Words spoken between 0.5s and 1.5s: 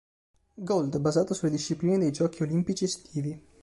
Gold, basato